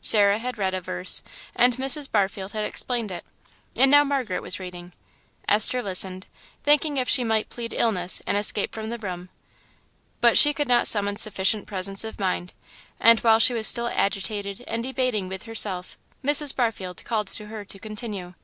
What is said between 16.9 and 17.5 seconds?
called to